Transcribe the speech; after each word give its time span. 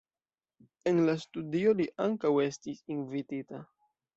En 0.91 1.01
la 1.09 1.15
studio 1.25 1.75
li 1.81 1.87
ankaŭ 2.07 2.33
estis 2.47 2.83
invitita. 2.99 3.63